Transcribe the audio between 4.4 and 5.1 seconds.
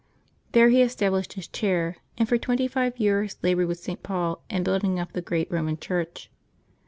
in building